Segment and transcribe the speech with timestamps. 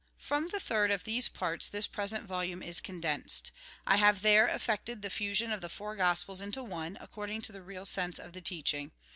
[0.17, 3.51] From the third of these parts this present vol ume is condensed.
[3.85, 7.61] I have there effected the fusion of the four Gospels into one, according to the
[7.61, 8.93] real sense of the teaching.